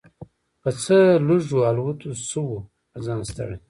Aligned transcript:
په 0.61 0.69
څه 0.83 0.97
لږو 1.27 1.59
الوتو 1.69 2.09
سو 2.29 2.43
په 2.91 2.97
ځان 3.05 3.19
ستړی 3.29 3.57